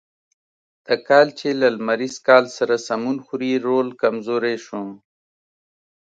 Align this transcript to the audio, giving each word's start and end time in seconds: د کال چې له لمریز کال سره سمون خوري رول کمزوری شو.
د 0.87 0.89
کال 1.07 1.27
چې 1.39 1.47
له 1.61 1.67
لمریز 1.75 2.15
کال 2.27 2.43
سره 2.57 2.75
سمون 2.87 3.17
خوري 3.25 3.53
رول 3.67 3.87
کمزوری 4.01 4.55
شو. 4.65 4.83